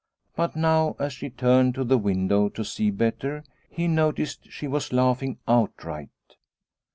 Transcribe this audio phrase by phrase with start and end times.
[0.35, 4.91] But now as she turned to the window to see better, he noticed she was
[4.91, 6.09] laughing outright.